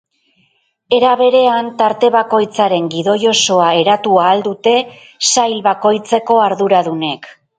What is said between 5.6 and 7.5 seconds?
bakoitzeko arduradunek.